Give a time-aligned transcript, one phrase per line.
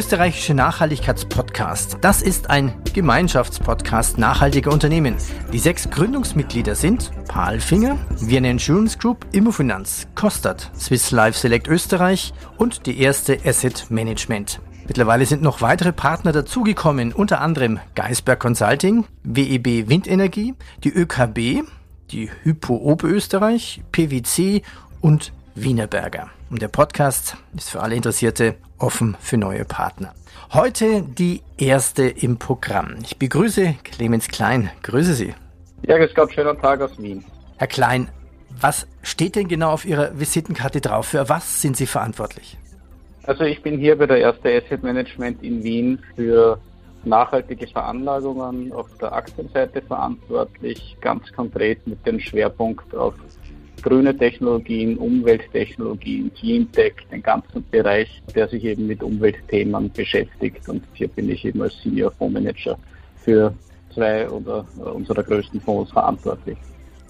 [0.00, 5.14] österreichische Nachhaltigkeitspodcast, das ist ein Gemeinschaftspodcast nachhaltiger Unternehmen.
[5.52, 12.86] Die sechs Gründungsmitglieder sind Palfinger, Vienna Insurance Group, Immofinanz, Kostat, Swiss Life Select Österreich und
[12.86, 14.62] die erste Asset Management.
[14.88, 21.68] Mittlerweile sind noch weitere Partner dazugekommen, unter anderem Geisberg Consulting, WEB Windenergie, die ÖKB,
[22.10, 24.62] die Hypo Oberösterreich, PwC
[25.02, 26.30] und Wienerberger.
[26.50, 30.14] Und der Podcast ist für alle Interessierte offen für neue Partner.
[30.52, 32.96] Heute die erste im Programm.
[33.04, 34.68] Ich begrüße Clemens Klein.
[34.82, 35.32] Grüße Sie.
[35.86, 37.24] Ja, grüß Gott, schöner Tag aus Wien.
[37.56, 38.08] Herr Klein,
[38.60, 41.06] was steht denn genau auf Ihrer Visitenkarte drauf?
[41.06, 42.58] Für was sind Sie verantwortlich?
[43.22, 46.58] Also ich bin hier bei der erste Asset Management in Wien für
[47.04, 53.14] nachhaltige Veranlagungen auf der Aktienseite verantwortlich, ganz konkret mit dem Schwerpunkt auf
[53.82, 60.68] grüne Technologien, Umwelttechnologien, Cleantech, den ganzen Bereich, der sich eben mit Umweltthemen beschäftigt.
[60.68, 62.78] Und hier bin ich eben als Senior Fondsmanager
[63.24, 63.52] für
[63.94, 64.64] zwei oder
[64.94, 66.56] unserer größten Fonds verantwortlich.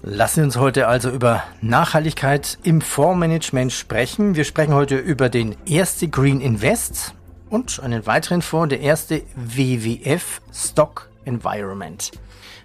[0.03, 4.35] Lassen Sie uns heute also über Nachhaltigkeit im Fondsmanagement sprechen.
[4.35, 7.13] Wir sprechen heute über den erste Green Invest
[7.51, 12.11] und einen weiteren Fonds, der erste WWF Stock Environment.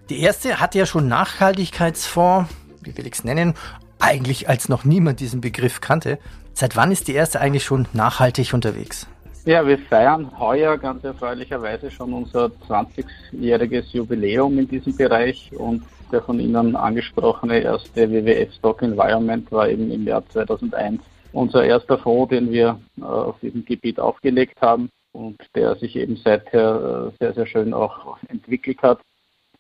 [0.09, 2.49] Die erste hat ja schon Nachhaltigkeitsfonds,
[2.83, 3.55] wie will ich es nennen,
[3.99, 6.19] eigentlich als noch niemand diesen Begriff kannte.
[6.53, 9.07] Seit wann ist die erste eigentlich schon nachhaltig unterwegs?
[9.45, 16.23] Ja, wir feiern heuer ganz erfreulicherweise schon unser 20-jähriges Jubiläum in diesem Bereich und der
[16.23, 21.01] von Ihnen angesprochene erste WWF Stock Environment war eben im Jahr 2001
[21.33, 26.17] unser erster Fonds, den wir äh, auf diesem Gebiet aufgelegt haben und der sich eben
[26.17, 29.01] seither äh, sehr, sehr schön auch entwickelt hat.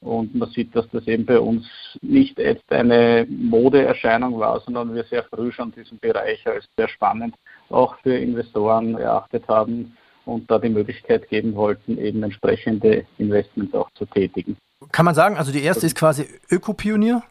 [0.00, 1.66] Und man sieht, dass das eben bei uns
[2.02, 7.34] nicht jetzt eine Modeerscheinung war, sondern wir sehr früh schon diesen Bereich als sehr spannend
[7.70, 13.90] auch für Investoren erachtet haben und da die Möglichkeit geben wollten, eben entsprechende Investments auch
[13.92, 14.56] zu tätigen.
[14.92, 17.22] Kann man sagen, also die erste ist quasi Ökopionier?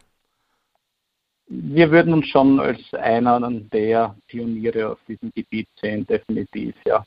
[1.48, 7.06] Wir würden uns schon als einer der Pioniere auf diesem Gebiet sehen, definitiv, ja.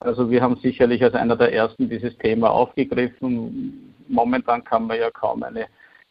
[0.00, 3.89] Also wir haben sicherlich als einer der ersten dieses Thema aufgegriffen.
[4.10, 5.66] Momentan kann man ja kaum eine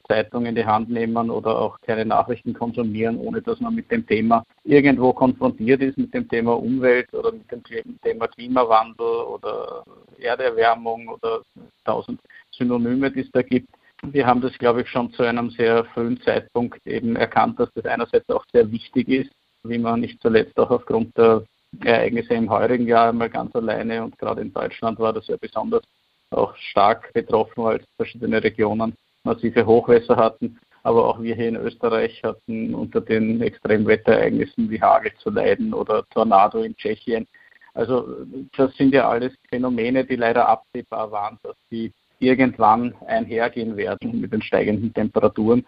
[0.08, 4.06] Zeitung in die Hand nehmen oder auch keine Nachrichten konsumieren, ohne dass man mit dem
[4.08, 7.64] Thema irgendwo konfrontiert ist, mit dem Thema Umwelt oder mit dem
[8.02, 9.84] Thema Klimawandel oder
[10.18, 11.42] Erderwärmung oder
[11.86, 12.20] tausend
[12.52, 13.70] Synonyme, die es da gibt.
[14.02, 17.86] Wir haben das, glaube ich, schon zu einem sehr frühen Zeitpunkt eben erkannt, dass das
[17.86, 19.32] einerseits auch sehr wichtig ist,
[19.64, 21.44] wie man nicht zuletzt auch aufgrund der
[21.84, 25.84] Ereignisse im heurigen Jahr einmal ganz alleine und gerade in Deutschland war das ja besonders
[26.32, 30.60] auch stark betroffen, als verschiedene Regionen massive Hochwässer hatten.
[30.84, 36.06] Aber auch wir hier in Österreich hatten unter den Extremwetterereignissen wie Hagel zu leiden oder
[36.10, 37.28] Tornado in Tschechien.
[37.74, 38.26] Also
[38.56, 44.32] das sind ja alles Phänomene, die leider absehbar waren, dass sie irgendwann einhergehen werden mit
[44.32, 45.66] den steigenden Temperaturen.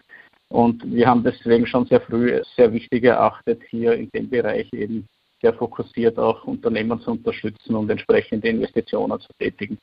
[0.49, 5.07] Und wir haben deswegen schon sehr früh sehr wichtig erachtet, hier in dem Bereich eben
[5.41, 9.78] sehr fokussiert auch Unternehmen zu unterstützen und entsprechende Investitionen zu tätigen.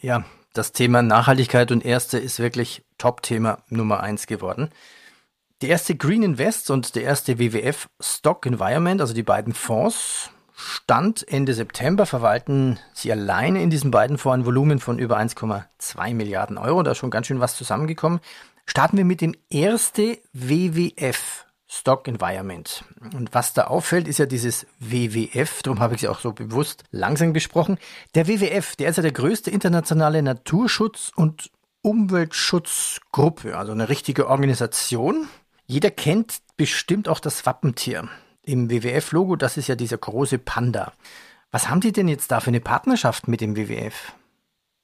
[0.00, 4.70] Ja, das Thema Nachhaltigkeit und Erste ist wirklich Top-Thema Nummer eins geworden.
[5.60, 11.26] Der erste Green Invest und der erste WWF Stock Environment, also die beiden Fonds, Stand
[11.28, 16.58] Ende September verwalten sie alleine in diesen beiden Fonds ein Volumen von über 1,2 Milliarden
[16.58, 16.82] Euro.
[16.82, 18.20] Da ist schon ganz schön was zusammengekommen.
[18.66, 22.82] Starten wir mit dem erste WWF Stock Environment.
[23.14, 26.84] Und was da auffällt, ist ja dieses WWF, darum habe ich es auch so bewusst
[26.90, 27.78] langsam besprochen.
[28.14, 31.50] Der WWF, der ist ja der größte internationale Naturschutz- und
[31.82, 35.28] Umweltschutzgruppe, also eine richtige Organisation.
[35.66, 38.08] Jeder kennt bestimmt auch das Wappentier.
[38.42, 40.92] Im WWF-Logo, das ist ja dieser große Panda.
[41.50, 44.14] Was haben die denn jetzt da für eine Partnerschaft mit dem WWF?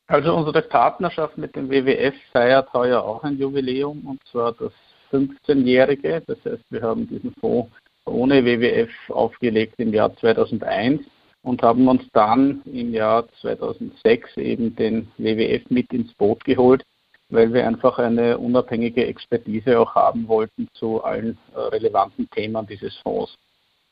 [0.07, 4.73] Also unsere Partnerschaft mit dem WWF feiert heuer auch ein Jubiläum und zwar das
[5.19, 6.23] 15-Jährige.
[6.27, 7.71] Das heißt, wir haben diesen Fonds
[8.07, 11.03] ohne WWF aufgelegt im Jahr 2001
[11.43, 16.83] und haben uns dann im Jahr 2006 eben den WWF mit ins Boot geholt,
[17.29, 22.97] weil wir einfach eine unabhängige Expertise auch haben wollten zu allen äh, relevanten Themen dieses
[22.99, 23.37] Fonds.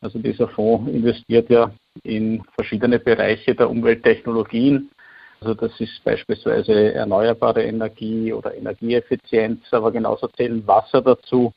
[0.01, 1.73] Also dieser Fonds investiert ja
[2.03, 4.91] in verschiedene Bereiche der Umwelttechnologien.
[5.43, 11.53] Also das ist beispielsweise erneuerbare Energie oder Energieeffizienz, aber genauso zählen Wasser dazu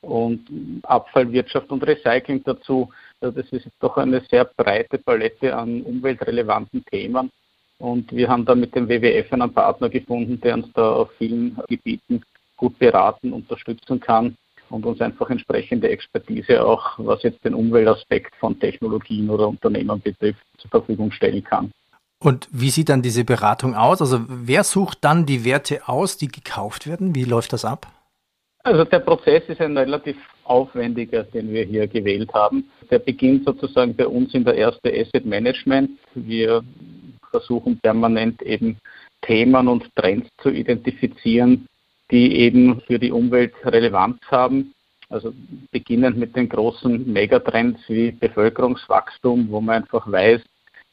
[0.00, 0.44] und
[0.82, 2.90] Abfallwirtschaft und Recycling dazu.
[3.20, 7.30] Also das ist doch eine sehr breite Palette an umweltrelevanten Themen.
[7.78, 11.56] Und wir haben da mit dem WWF einen Partner gefunden, der uns da auf vielen
[11.68, 12.22] Gebieten
[12.56, 14.36] gut beraten, unterstützen kann
[14.68, 20.42] und uns einfach entsprechende Expertise auch, was jetzt den Umweltaspekt von Technologien oder Unternehmen betrifft,
[20.58, 21.70] zur Verfügung stellen kann.
[22.20, 24.00] Und wie sieht dann diese Beratung aus?
[24.00, 27.14] Also wer sucht dann die Werte aus, die gekauft werden?
[27.14, 27.86] Wie läuft das ab?
[28.64, 32.64] Also der Prozess ist ein relativ aufwendiger, den wir hier gewählt haben.
[32.90, 35.90] Der beginnt sozusagen bei uns in der erste Asset Management.
[36.14, 36.64] Wir
[37.30, 38.78] versuchen permanent eben
[39.22, 41.66] Themen und Trends zu identifizieren,
[42.10, 44.72] die eben für die Umwelt Relevanz haben.
[45.08, 45.32] Also
[45.70, 50.42] beginnend mit den großen Megatrends wie Bevölkerungswachstum, wo man einfach weiß,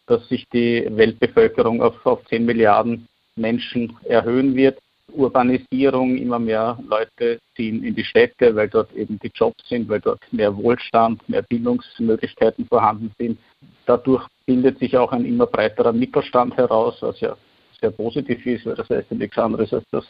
[0.07, 4.80] dass sich die Weltbevölkerung auf, auf 10 Milliarden Menschen erhöhen wird.
[5.12, 10.02] Urbanisierung, immer mehr Leute ziehen in die Städte, weil dort eben die Jobs sind, weil
[10.02, 13.40] dort mehr Wohlstand, mehr Bildungsmöglichkeiten vorhanden sind.
[13.86, 17.38] Dadurch bildet sich auch ein immer breiterer Mittelstand heraus, was ja
[17.80, 20.06] sehr positiv ist, weil das heißt ja nichts anderes, als dass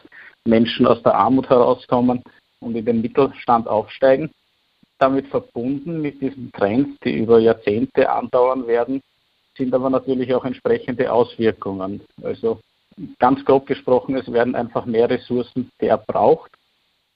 [0.45, 2.23] Menschen aus der Armut herauskommen
[2.61, 4.31] und in den Mittelstand aufsteigen.
[4.97, 9.01] Damit verbunden mit diesen Trends, die über Jahrzehnte andauern werden,
[9.57, 12.01] sind aber natürlich auch entsprechende Auswirkungen.
[12.23, 12.59] Also
[13.19, 16.51] ganz grob gesprochen, es werden einfach mehr Ressourcen verbraucht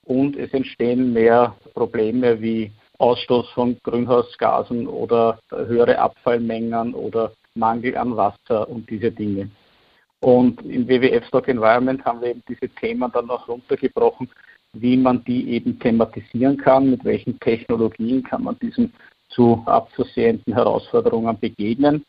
[0.04, 8.16] und es entstehen mehr Probleme wie Ausstoß von Grünhausgasen oder höhere Abfallmengen oder Mangel an
[8.16, 9.50] Wasser und diese Dinge.
[10.20, 14.28] Und im WWF Stock Environment haben wir eben diese Themen dann noch runtergebrochen,
[14.74, 18.92] wie man die eben thematisieren kann, mit welchen Technologien kann man diesen
[19.30, 22.04] zu abzusehenden Herausforderungen begegnen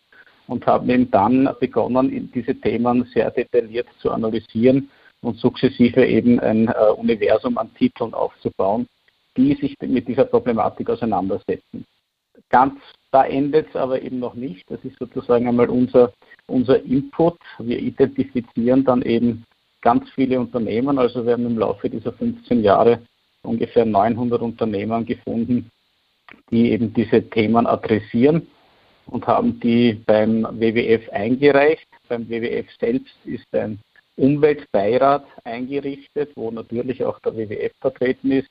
[0.51, 4.89] und haben eben dann begonnen, diese Themen sehr detailliert zu analysieren
[5.21, 8.85] und sukzessive eben ein äh, Universum an Titeln aufzubauen,
[9.37, 11.85] die sich mit dieser Problematik auseinandersetzen.
[12.49, 12.73] Ganz
[13.11, 14.69] da endet es aber eben noch nicht.
[14.69, 16.11] Das ist sozusagen einmal unser,
[16.47, 17.37] unser Input.
[17.59, 19.45] Wir identifizieren dann eben
[19.81, 20.99] ganz viele Unternehmen.
[20.99, 22.99] Also wir haben im Laufe dieser 15 Jahre
[23.43, 25.71] ungefähr 900 Unternehmen gefunden,
[26.49, 28.47] die eben diese Themen adressieren
[29.07, 31.87] und haben die beim WWF eingereicht.
[32.07, 33.79] Beim WWF selbst ist ein
[34.17, 38.49] Umweltbeirat eingerichtet, wo natürlich auch der WWF vertreten ist,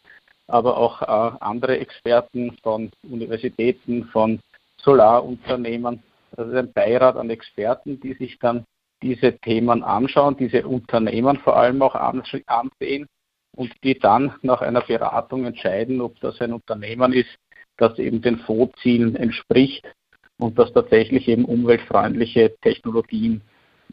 [0.48, 4.40] aber auch äh, andere Experten von Universitäten, von
[4.82, 6.02] Solarunternehmen.
[6.36, 8.64] Das ist ein Beirat an Experten, die sich dann
[9.02, 13.06] diese Themen anschauen, diese Unternehmen vor allem auch ansehen
[13.56, 17.30] und die dann nach einer Beratung entscheiden, ob das ein Unternehmen ist,
[17.78, 19.86] das eben den Fondszielen entspricht
[20.40, 23.42] und das tatsächlich eben umweltfreundliche Technologien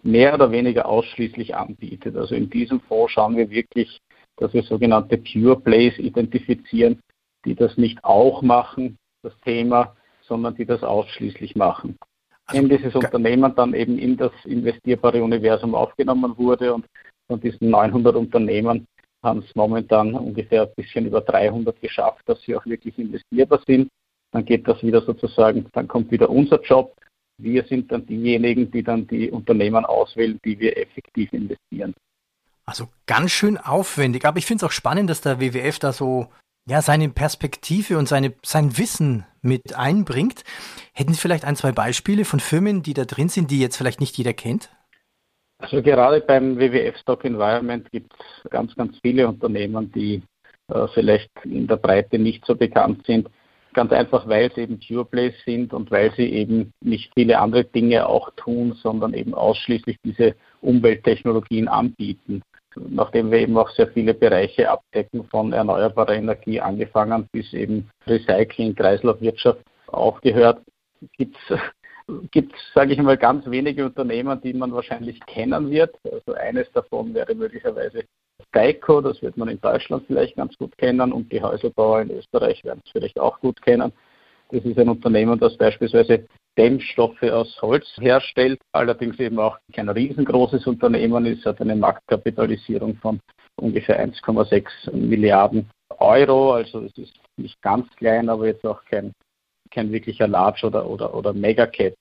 [0.03, 2.15] mehr oder weniger ausschließlich anbietet.
[2.15, 3.99] Also in diesem Fonds schauen wir wirklich,
[4.37, 6.99] dass wir sogenannte Pure Plays identifizieren,
[7.45, 11.97] die das nicht auch machen, das Thema, sondern die das ausschließlich machen.
[12.45, 16.85] Also, Wenn dieses Unternehmen dann eben in das investierbare Universum aufgenommen wurde und
[17.27, 18.87] von diesen 900 Unternehmen
[19.21, 23.89] haben es momentan ungefähr ein bisschen über 300 geschafft, dass sie auch wirklich investierbar sind
[24.31, 26.95] dann geht das wieder sozusagen, dann kommt wieder unser Job.
[27.39, 31.93] Wir sind dann diejenigen, die dann die Unternehmen auswählen, die wir effektiv investieren.
[32.65, 36.27] Also ganz schön aufwendig, aber ich finde es auch spannend, dass der WWF da so
[36.67, 40.43] ja, seine Perspektive und seine, sein Wissen mit einbringt.
[40.93, 44.01] Hätten Sie vielleicht ein, zwei Beispiele von Firmen, die da drin sind, die jetzt vielleicht
[44.01, 44.69] nicht jeder kennt?
[45.59, 50.21] Also gerade beim WWF Stock Environment gibt es ganz, ganz viele Unternehmen, die
[50.67, 53.29] äh, vielleicht in der Breite nicht so bekannt sind.
[53.77, 57.63] Ganz einfach, weil sie eben Pure Plays sind und weil sie eben nicht viele andere
[57.63, 62.41] Dinge auch tun, sondern eben ausschließlich diese Umwelttechnologien anbieten.
[62.75, 68.73] Nachdem wir eben auch sehr viele Bereiche abdecken, von erneuerbarer Energie angefangen bis eben Recycling,
[68.73, 70.59] Kreislaufwirtschaft aufgehört,
[70.99, 71.11] es
[72.31, 75.95] gibt es, sage ich mal, ganz wenige Unternehmen, die man wahrscheinlich kennen wird.
[76.11, 78.05] Also eines davon wäre möglicherweise
[78.51, 82.63] Geico, das wird man in Deutschland vielleicht ganz gut kennen und die Häuselbauer in Österreich
[82.63, 83.91] werden es vielleicht auch gut kennen.
[84.51, 86.25] Das ist ein Unternehmen, das beispielsweise
[86.57, 93.19] Dämmstoffe aus Holz herstellt, allerdings eben auch kein riesengroßes Unternehmen ist, hat eine Marktkapitalisierung von
[93.57, 96.53] ungefähr 1,6 Milliarden Euro.
[96.53, 99.13] Also es ist nicht ganz klein, aber jetzt auch kein,
[99.71, 101.93] kein wirklicher Large oder, oder, oder Megacap.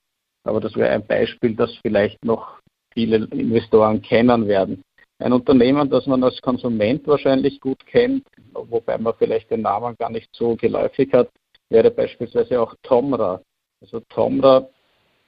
[0.43, 2.59] Aber das wäre ein Beispiel, das vielleicht noch
[2.93, 4.81] viele Investoren kennen werden.
[5.19, 10.11] Ein Unternehmen, das man als Konsument wahrscheinlich gut kennt, wobei man vielleicht den Namen gar
[10.11, 11.29] nicht so geläufig hat,
[11.69, 13.41] wäre beispielsweise auch Tomra.
[13.81, 14.67] Also Tomra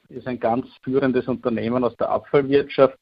[0.10, 2.98] ist ein ganz führendes Unternehmen aus der Abfallwirtschaft.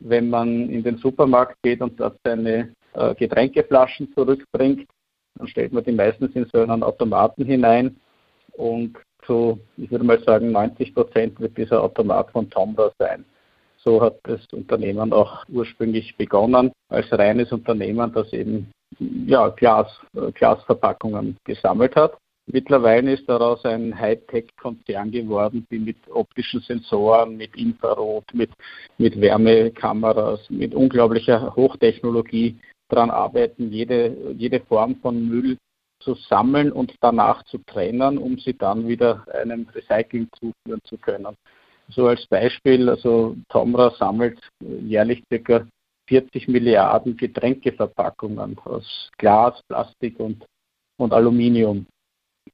[0.00, 4.88] Wenn man in den Supermarkt geht und dort seine äh, Getränkeflaschen zurückbringt,
[5.36, 7.96] dann stellt man die meistens in so einen Automaten hinein
[8.52, 13.24] und so, ich würde mal sagen, 90 Prozent wird dieser Automat von Tomra sein.
[13.84, 18.70] So hat das Unternehmen auch ursprünglich begonnen, als reines Unternehmen, das eben
[19.26, 19.88] ja, Glas,
[20.34, 22.16] Glasverpackungen gesammelt hat.
[22.46, 28.50] Mittlerweile ist daraus ein Hightech-Konzern geworden, die mit optischen Sensoren, mit Infrarot, mit,
[28.98, 32.58] mit Wärmekameras, mit unglaublicher Hochtechnologie
[32.88, 35.56] daran arbeiten, jede, jede Form von Müll
[36.00, 41.36] zu sammeln und danach zu trennen, um sie dann wieder einem Recycling zuführen zu können.
[41.94, 45.66] So als Beispiel, also Tomra sammelt jährlich ca.
[46.08, 50.44] 40 Milliarden Getränkeverpackungen aus Glas, Plastik und,
[50.98, 51.86] und Aluminium.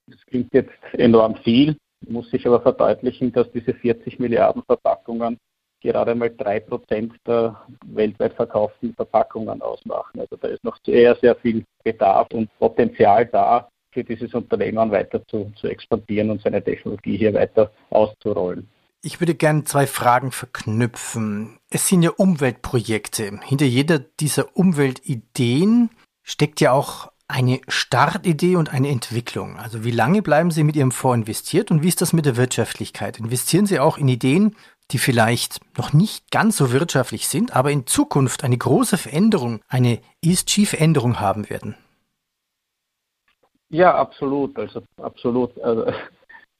[0.06, 1.76] Das klingt jetzt enorm viel,
[2.06, 5.38] muss sich aber verdeutlichen, dass diese 40 Milliarden Verpackungen
[5.80, 10.20] gerade mal 3% der weltweit verkauften Verpackungen ausmachen.
[10.20, 15.26] Also da ist noch sehr, sehr viel Bedarf und Potenzial da, für dieses Unternehmen weiter
[15.28, 18.68] zu, zu expandieren und seine Technologie hier weiter auszurollen.
[19.02, 21.58] Ich würde gerne zwei Fragen verknüpfen.
[21.70, 23.38] Es sind ja Umweltprojekte.
[23.44, 25.90] Hinter jeder dieser Umweltideen
[26.24, 29.56] steckt ja auch eine Startidee und eine Entwicklung.
[29.58, 32.36] Also wie lange bleiben Sie mit Ihrem Fonds investiert und wie ist das mit der
[32.36, 33.18] Wirtschaftlichkeit?
[33.18, 34.56] Investieren Sie auch in Ideen,
[34.90, 40.00] die vielleicht noch nicht ganz so wirtschaftlich sind, aber in Zukunft eine große Veränderung, eine
[40.24, 41.76] ESG-Veränderung haben werden?
[43.68, 44.58] Ja, absolut.
[44.58, 45.58] Also absolut.
[45.60, 45.92] Also,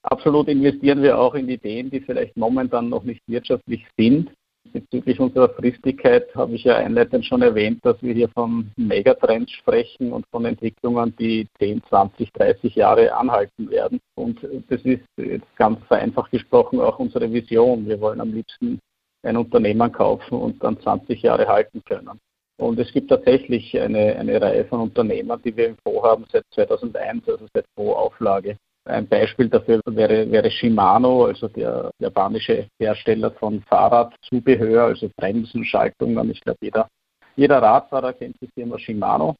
[0.02, 4.30] absolut investieren wir auch in Ideen, die vielleicht momentan noch nicht wirtschaftlich sind,
[4.72, 10.12] Bezüglich unserer Fristigkeit habe ich ja einleitend schon erwähnt, dass wir hier von Megatrends sprechen
[10.12, 13.98] und von Entwicklungen, die 10, 20, 30 Jahre anhalten werden.
[14.14, 17.86] Und das ist jetzt ganz vereinfacht gesprochen auch unsere Vision.
[17.86, 18.78] Wir wollen am liebsten
[19.22, 22.20] ein Unternehmen kaufen und dann 20 Jahre halten können.
[22.60, 26.44] Und es gibt tatsächlich eine, eine Reihe von Unternehmen, die wir im Fonds haben seit
[26.54, 28.56] 2001, also seit Fondsauflage.
[28.88, 36.30] Ein Beispiel dafür wäre, wäre Shimano, also der japanische Hersteller von Fahrradzubehör, also Bremsen, Schaltungen.
[36.30, 36.88] Ich glaube, jeder,
[37.36, 39.36] jeder Radfahrer kennt die Firma Shimano.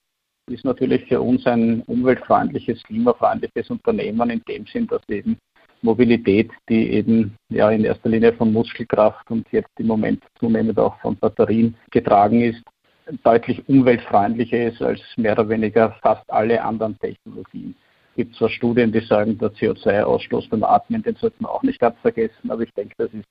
[0.50, 5.38] Ist natürlich für uns ein umweltfreundliches, klimafreundliches Unternehmen in dem Sinn, dass eben
[5.80, 11.00] Mobilität, die eben ja in erster Linie von Muskelkraft und jetzt im Moment zunehmend auch
[11.00, 12.62] von Batterien getragen ist,
[13.24, 17.74] deutlich umweltfreundlicher ist als mehr oder weniger fast alle anderen Technologien
[18.18, 21.96] gibt zwar Studien, die sagen, der CO2-Ausstoß beim Atmen, den sollte man auch nicht ganz
[22.00, 23.24] vergessen, aber ich denke, das ist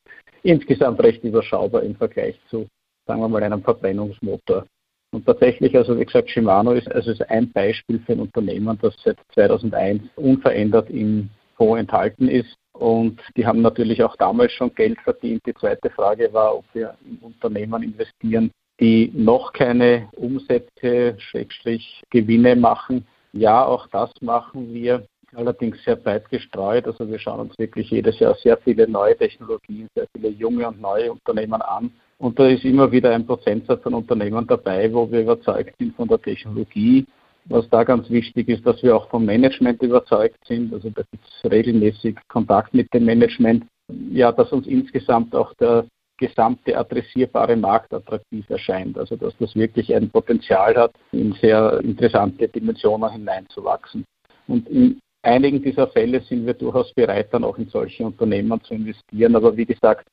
[0.43, 2.67] insgesamt recht überschaubar im Vergleich zu,
[3.05, 4.65] sagen wir mal, einem Verbrennungsmotor.
[5.13, 8.95] Und tatsächlich, also wie gesagt, Shimano ist, also ist ein Beispiel für ein Unternehmen, das
[9.03, 12.55] seit 2001 unverändert im Fonds enthalten ist.
[12.71, 15.41] Und die haben natürlich auch damals schon Geld verdient.
[15.45, 22.55] Die zweite Frage war, ob wir in Unternehmen investieren, die noch keine Umsätze, Schrägstrich Gewinne
[22.55, 23.05] machen,
[23.39, 26.87] ja, auch das machen wir, allerdings sehr breit gestreut.
[26.87, 30.81] Also wir schauen uns wirklich jedes Jahr sehr viele neue Technologien, sehr viele junge und
[30.81, 31.91] neue Unternehmen an.
[32.19, 36.07] Und da ist immer wieder ein Prozentsatz an Unternehmen dabei, wo wir überzeugt sind von
[36.07, 37.05] der Technologie.
[37.45, 40.73] Was da ganz wichtig ist, dass wir auch vom Management überzeugt sind.
[40.73, 43.65] Also da gibt es regelmäßig Kontakt mit dem Management.
[44.11, 45.85] Ja, dass uns insgesamt auch der
[46.17, 48.97] gesamte adressierbare Markt attraktiv erscheint.
[48.97, 54.05] Also dass das wirklich ein Potenzial hat, in sehr interessante Dimensionen hineinzuwachsen.
[54.47, 58.73] Und in einigen dieser Fälle sind wir durchaus bereit, dann auch in solche Unternehmen zu
[58.73, 59.35] investieren.
[59.35, 60.07] Aber wie gesagt,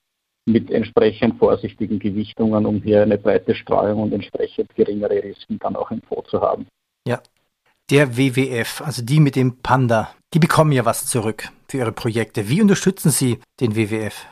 [0.47, 5.91] mit entsprechend vorsichtigen Gewichtungen, um hier eine breite Streuung und entsprechend geringere Risiken dann auch
[5.91, 6.67] im Fonds zu haben.
[7.07, 7.21] Ja.
[7.91, 12.49] Der WWF, also die mit dem Panda, die bekommen ja was zurück für ihre Projekte.
[12.49, 14.27] Wie unterstützen Sie den WWF?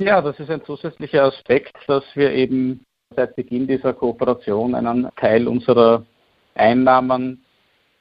[0.00, 2.84] Ja, das ist ein zusätzlicher Aspekt, dass wir eben
[3.16, 6.04] seit Beginn dieser Kooperation einen Teil unserer
[6.54, 7.44] Einnahmen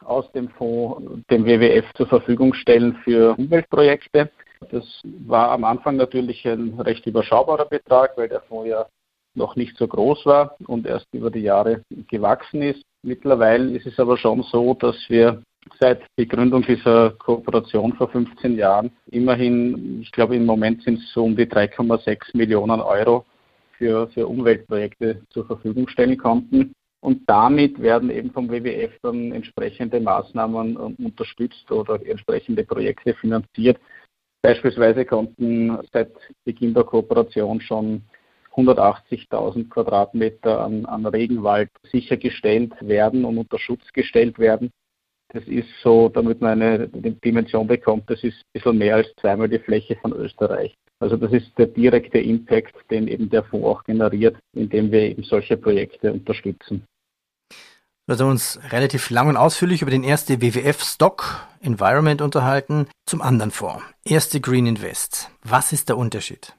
[0.06, 1.02] aus dem Fonds
[1.32, 4.30] dem WWF zur Verfügung stellen für Umweltprojekte.
[4.70, 4.86] Das
[5.26, 8.86] war am Anfang natürlich ein recht überschaubarer Betrag, weil der Fonds ja
[9.34, 12.84] noch nicht so groß war und erst über die Jahre gewachsen ist.
[13.02, 15.42] Mittlerweile ist es aber schon so, dass wir
[15.80, 21.24] seit Begründung dieser Kooperation vor 15 Jahren immerhin, ich glaube im Moment sind es so
[21.24, 23.26] um die 3,6 Millionen Euro
[23.78, 26.74] für, für Umweltprojekte zur Verfügung stellen konnten.
[27.00, 33.78] Und damit werden eben vom WWF dann entsprechende Maßnahmen unterstützt oder entsprechende Projekte finanziert,
[34.42, 36.12] Beispielsweise konnten seit
[36.46, 38.04] Beginn der Kooperation schon
[38.56, 44.72] 180.000 Quadratmeter an, an, Regenwald sichergestellt werden und unter Schutz gestellt werden.
[45.34, 49.50] Das ist so, damit man eine Dimension bekommt, das ist ein bisschen mehr als zweimal
[49.50, 50.74] die Fläche von Österreich.
[51.00, 55.24] Also das ist der direkte Impact, den eben der Fonds auch generiert, indem wir eben
[55.24, 56.86] solche Projekte unterstützen.
[58.08, 62.88] Wir haben uns relativ lang und ausführlich über den ersten WWF Stock Environment unterhalten.
[63.06, 65.30] Zum anderen Fonds, erste Green Invest.
[65.44, 66.54] Was ist der Unterschied?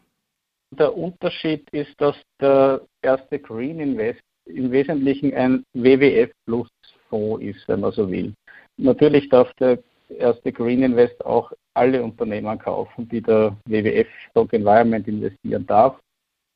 [0.70, 6.68] Der Unterschied ist, dass der erste Green Invest im Wesentlichen ein WWF Plus
[7.08, 8.34] Fonds ist, wenn man so will.
[8.78, 15.06] Natürlich darf der erste Green Invest auch alle Unternehmen kaufen, die der WWF Stock Environment
[15.06, 15.98] investieren darf.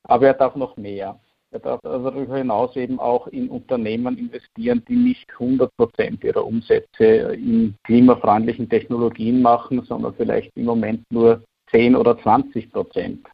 [0.03, 1.19] Aber er darf noch mehr.
[1.51, 7.05] Er darf darüber hinaus eben auch in Unternehmen investieren, die nicht 100 Prozent ihrer Umsätze
[7.05, 13.27] in klimafreundlichen Technologien machen, sondern vielleicht im Moment nur 10 oder 20 Prozent.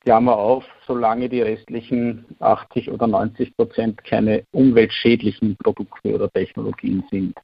[0.00, 7.34] Klammer auf, solange die restlichen 80 oder 90 Prozent keine umweltschädlichen Produkte oder Technologien sind.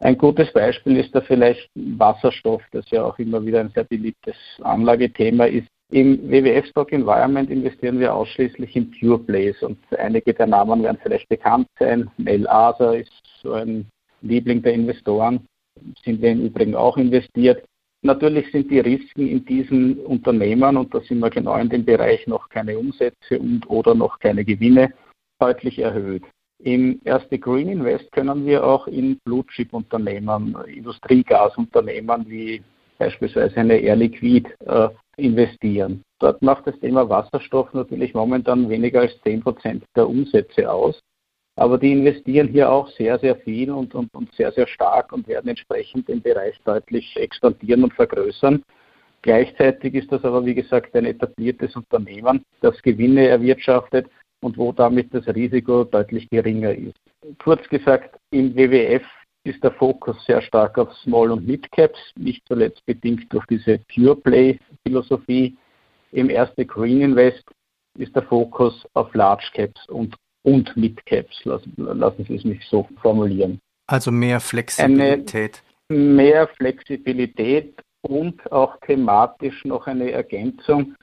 [0.00, 4.36] Ein gutes Beispiel ist da vielleicht Wasserstoff, das ja auch immer wieder ein sehr beliebtes
[4.62, 5.66] Anlagethema ist.
[5.90, 10.98] Im WWF Stock Environment investieren wir ausschließlich in Pure Plays und einige der Namen werden
[11.02, 12.10] vielleicht bekannt sein.
[12.18, 13.10] Mel Asa ist
[13.42, 13.86] so ein
[14.20, 15.46] Liebling der Investoren,
[16.04, 17.64] sind wir im Übrigen auch investiert.
[18.02, 22.24] Natürlich sind die Risiken in diesen Unternehmen, und da sind wir genau in dem Bereich
[22.28, 24.92] noch keine Umsätze und oder noch keine Gewinne,
[25.40, 26.22] deutlich erhöht.
[26.60, 32.62] Im erste Green Invest können wir auch in Blue Chip Unternehmen, Industriegasunternehmen wie
[32.98, 36.02] beispielsweise eine Air Liquid äh, investieren.
[36.18, 41.00] Dort macht das Thema Wasserstoff natürlich momentan weniger als 10 Prozent der Umsätze aus.
[41.54, 45.28] Aber die investieren hier auch sehr, sehr viel und, und, und sehr, sehr stark und
[45.28, 48.64] werden entsprechend den Bereich deutlich expandieren und vergrößern.
[49.22, 54.06] Gleichzeitig ist das aber, wie gesagt, ein etabliertes Unternehmen, das Gewinne erwirtschaftet
[54.40, 56.98] und wo damit das Risiko deutlich geringer ist.
[57.42, 59.02] Kurz gesagt, im WWF
[59.44, 65.56] ist der Fokus sehr stark auf Small- und Mid-Caps, nicht zuletzt bedingt durch diese Pure-Play-Philosophie.
[66.12, 67.44] Im ersten Green Invest
[67.98, 72.88] ist der Fokus auf Large Caps und, und Mid-Caps, lassen, lassen Sie es mich so
[73.02, 73.60] formulieren.
[73.86, 75.62] Also mehr Flexibilität.
[75.88, 80.94] Eine mehr Flexibilität und auch thematisch noch eine Ergänzung.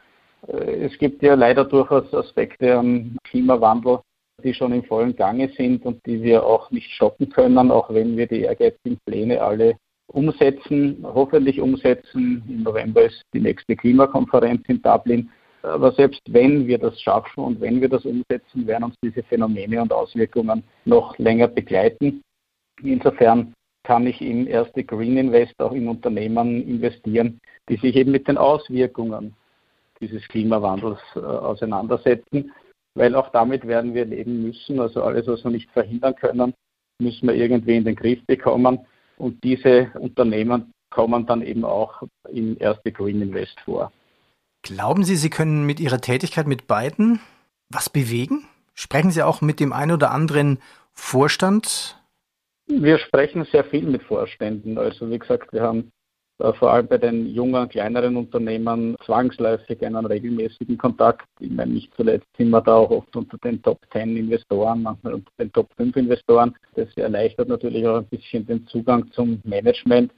[0.47, 3.99] Es gibt ja leider durchaus Aspekte am Klimawandel,
[4.43, 8.15] die schon im vollen Gange sind und die wir auch nicht stoppen können, auch wenn
[8.17, 9.75] wir die ehrgeizigen Pläne alle
[10.07, 12.43] umsetzen, hoffentlich umsetzen.
[12.47, 15.29] Im November ist die nächste Klimakonferenz in Dublin.
[15.63, 19.81] Aber selbst wenn wir das schaffen und wenn wir das umsetzen, werden uns diese Phänomene
[19.81, 22.21] und Auswirkungen noch länger begleiten.
[22.83, 23.53] Insofern
[23.83, 28.37] kann ich im erste Green Invest auch in Unternehmen investieren, die sich eben mit den
[28.37, 29.35] Auswirkungen
[29.99, 32.51] dieses Klimawandels äh, auseinandersetzen
[32.95, 34.79] weil auch damit werden wir leben müssen.
[34.79, 36.53] Also alles, was wir nicht verhindern können,
[36.99, 38.79] müssen wir irgendwie in den Griff bekommen.
[39.17, 43.91] Und diese Unternehmen kommen dann eben auch im erste Green Invest vor.
[44.63, 47.19] Glauben Sie, Sie können mit Ihrer Tätigkeit mit beiden
[47.69, 48.45] was bewegen?
[48.73, 50.59] Sprechen Sie auch mit dem einen oder anderen
[50.91, 51.99] Vorstand?
[52.67, 54.77] Wir sprechen sehr viel mit Vorständen.
[54.77, 55.91] Also wie gesagt, wir haben
[56.37, 61.25] vor allem bei den jungen, kleineren Unternehmen zwangsläufig einen regelmäßigen Kontakt.
[61.39, 65.13] Ich meine, nicht zuletzt sind wir da auch oft unter den Top 10 Investoren, manchmal
[65.15, 66.53] unter den Top 5 Investoren.
[66.75, 70.11] Das erleichtert natürlich auch ein bisschen den Zugang zum Management.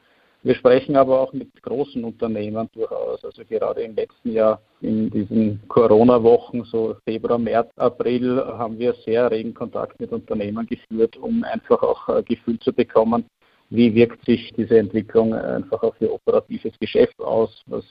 [0.43, 3.23] Wir sprechen aber auch mit großen Unternehmen durchaus.
[3.23, 9.29] Also gerade im letzten Jahr, in diesen Corona-Wochen, so Februar, März, April, haben wir sehr
[9.29, 13.25] regen Kontakt mit Unternehmen geführt, um einfach auch ein Gefühl zu bekommen,
[13.69, 17.63] wie wirkt sich diese Entwicklung einfach auf Ihr operatives Geschäft aus?
[17.67, 17.83] Was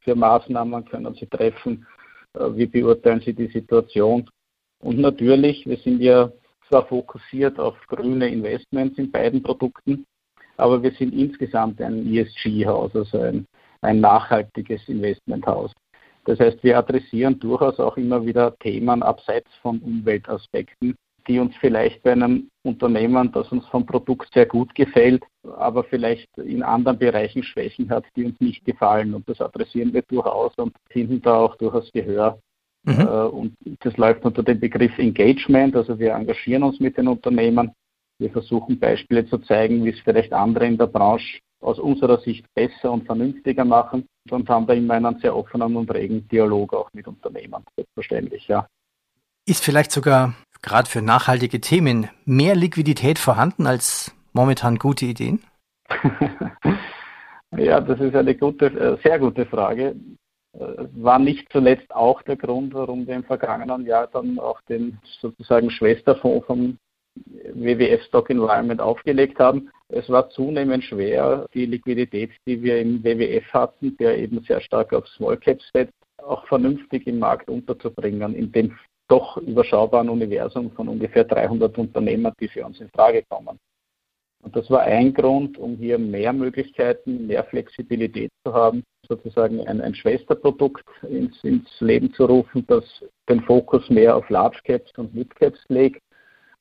[0.00, 1.86] für Maßnahmen können Sie treffen?
[2.34, 4.28] Äh, wie beurteilen Sie die Situation?
[4.80, 6.30] Und natürlich, wir sind ja
[6.68, 10.04] zwar fokussiert auf grüne Investments in beiden Produkten,
[10.56, 13.46] aber wir sind insgesamt ein ESG-Haus, also ein,
[13.80, 15.72] ein nachhaltiges Investmenthaus.
[16.24, 22.02] Das heißt, wir adressieren durchaus auch immer wieder Themen abseits von Umweltaspekten, die uns vielleicht
[22.02, 25.22] bei einem Unternehmen, das uns vom Produkt sehr gut gefällt,
[25.56, 29.14] aber vielleicht in anderen Bereichen Schwächen hat, die uns nicht gefallen.
[29.14, 32.38] Und das adressieren wir durchaus und finden da auch durchaus Gehör.
[32.84, 33.00] Mhm.
[33.00, 37.72] Äh, und das läuft unter dem Begriff Engagement, also wir engagieren uns mit den Unternehmen.
[38.18, 42.44] Wir versuchen Beispiele zu zeigen, wie es vielleicht andere in der Branche aus unserer Sicht
[42.54, 46.92] besser und vernünftiger machen und haben da immer einen sehr offenen und regen Dialog auch
[46.92, 48.66] mit Unternehmen, selbstverständlich, ja.
[49.46, 55.42] Ist vielleicht sogar gerade für nachhaltige Themen mehr Liquidität vorhanden als momentan gute Ideen?
[57.56, 59.94] Ja, das ist eine gute, äh, sehr gute Frage.
[60.54, 60.58] Äh,
[60.94, 65.70] war nicht zuletzt auch der Grund, warum wir im vergangenen Jahr dann auch den sozusagen
[65.70, 66.78] Schwesterfonds vom
[67.14, 69.70] WWF Stock Environment aufgelegt haben.
[69.88, 74.94] Es war zunehmend schwer, die Liquidität, die wir im WWF hatten, der eben sehr stark
[74.94, 75.92] auf Small Caps setzt,
[76.24, 82.48] auch vernünftig im Markt unterzubringen, in dem doch überschaubaren Universum von ungefähr 300 Unternehmern, die
[82.48, 83.58] für uns in Frage kommen.
[84.42, 89.80] Und das war ein Grund, um hier mehr Möglichkeiten, mehr Flexibilität zu haben, sozusagen ein,
[89.80, 92.84] ein Schwesterprodukt ins, ins, Leben zu rufen, das
[93.28, 96.02] den Fokus mehr auf Large Caps und Mid Caps legt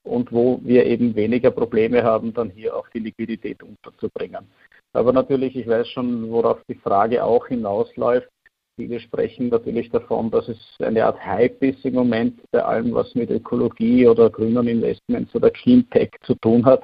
[0.03, 4.47] und wo wir eben weniger Probleme haben, dann hier auch die Liquidität unterzubringen.
[4.93, 8.29] Aber natürlich, ich weiß schon, worauf die Frage auch hinausläuft.
[8.77, 13.13] Viele sprechen natürlich davon, dass es eine Art Hype ist im Moment bei allem, was
[13.15, 16.83] mit Ökologie oder grünen Investments oder Clean Tech zu tun hat.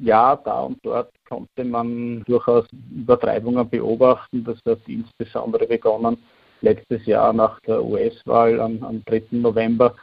[0.00, 4.42] Ja, da und dort konnte man durchaus Übertreibungen beobachten.
[4.44, 6.18] Das hat insbesondere begonnen
[6.60, 9.22] letztes Jahr nach der US-Wahl am, am 3.
[9.30, 9.94] November.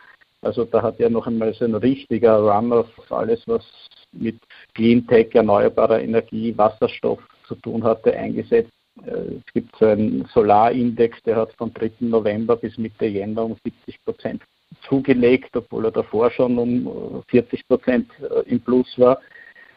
[0.41, 3.65] Also da hat ja noch einmal so ein richtiger Run auf alles, was
[4.13, 4.37] mit
[4.73, 8.71] Clean Tech, erneuerbarer Energie, Wasserstoff zu tun hatte, eingesetzt.
[9.03, 11.91] Äh, es gibt so einen Solarindex, der hat von 3.
[11.99, 14.41] November bis Mitte Jänner um 70 Prozent
[14.87, 19.19] zugelegt, obwohl er davor schon um 40 äh, Prozent äh, im Plus war.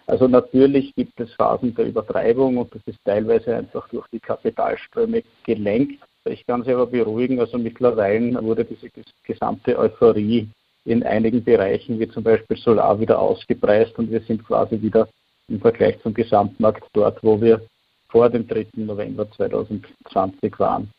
[0.07, 5.23] Also natürlich gibt es Phasen der Übertreibung und das ist teilweise einfach durch die Kapitalströme
[5.45, 6.03] gelenkt.
[6.25, 8.89] Ich kann Sie aber beruhigen, also mittlerweile wurde diese
[9.25, 10.49] gesamte Euphorie
[10.87, 15.09] in einigen Bereichen, wie zum Beispiel Solar, wieder ausgepreist und wir sind quasi wieder
[15.49, 17.61] im Vergleich zum Gesamtmarkt dort, wo wir
[18.09, 18.67] vor dem 3.
[18.77, 20.91] November 2020 waren.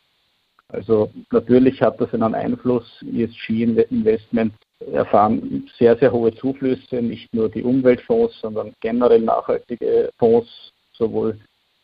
[0.69, 2.86] Also natürlich hat das einen Einfluss.
[3.02, 4.54] ESG-Investment
[4.91, 10.48] erfahren sehr, sehr hohe Zuflüsse, nicht nur die Umweltfonds, sondern generell nachhaltige Fonds,
[10.93, 11.39] sowohl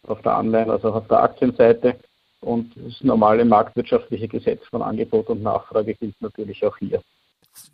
[0.07, 1.95] auf der Anleihen- als auch auf der Aktienseite.
[2.41, 7.01] Und das normale marktwirtschaftliche Gesetz von Angebot und Nachfrage gilt natürlich auch hier.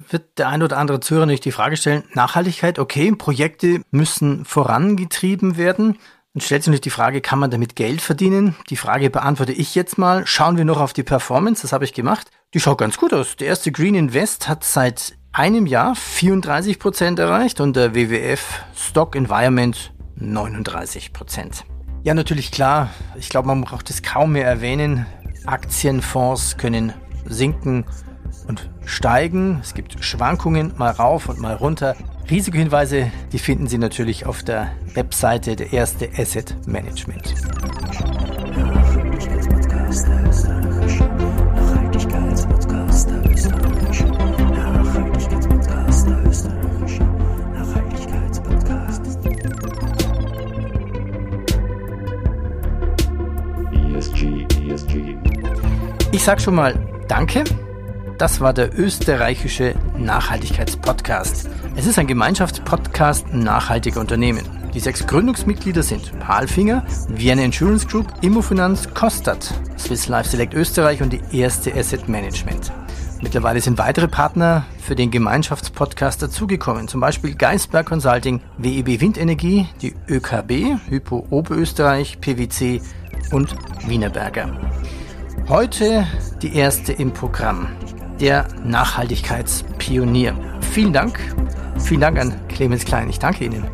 [0.10, 5.58] Wird der ein oder andere Zuhörer nicht die Frage stellen, Nachhaltigkeit, okay, Projekte müssen vorangetrieben
[5.58, 5.98] werden.
[6.34, 8.56] Dann stellt sich natürlich die Frage, kann man damit Geld verdienen?
[8.70, 10.26] Die Frage beantworte ich jetzt mal.
[10.26, 12.32] Schauen wir noch auf die Performance, das habe ich gemacht.
[12.54, 13.36] Die schaut ganz gut aus.
[13.36, 19.18] Der erste Green Invest hat seit einem Jahr 34 Prozent erreicht und der WWF Stock
[19.18, 21.66] Environment 39 Prozent.
[22.04, 22.90] Ja, natürlich klar.
[23.18, 25.06] Ich glaube, man braucht es kaum mehr erwähnen.
[25.46, 26.94] Aktienfonds können
[27.26, 27.84] sinken
[28.48, 29.60] und steigen.
[29.62, 31.96] Es gibt Schwankungen mal rauf und mal runter.
[32.30, 37.34] Risikohinweise, die finden Sie natürlich auf der Webseite der Erste Asset Management.
[56.14, 56.76] Ich sag schon mal
[57.08, 57.44] Danke.
[58.18, 61.50] Das war der österreichische Nachhaltigkeitspodcast.
[61.74, 64.44] Es ist ein Gemeinschaftspodcast nachhaltiger Unternehmen.
[64.74, 71.14] Die sechs Gründungsmitglieder sind Palfinger, Vienna Insurance Group, Immofinanz, Kostat, Swiss Life Select Österreich und
[71.14, 72.74] die erste Asset Management.
[73.22, 79.94] Mittlerweile sind weitere Partner für den Gemeinschaftspodcast dazugekommen, zum Beispiel Geisberg Consulting, WEB Windenergie, die
[80.10, 82.82] ÖKB, Hypo Oberösterreich, PwC
[83.32, 83.56] und
[83.88, 84.52] Wienerberger.
[85.48, 86.06] Heute
[86.42, 87.68] die erste im Programm,
[88.20, 90.36] der Nachhaltigkeitspionier.
[90.72, 91.20] Vielen Dank.
[91.84, 93.10] Vielen Dank an Clemens Klein.
[93.10, 93.66] Ich danke Ihnen.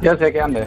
[0.00, 0.66] Ja, sehr gerne.